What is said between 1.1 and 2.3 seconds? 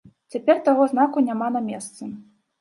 няма на месцы.